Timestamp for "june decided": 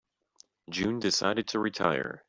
0.71-1.47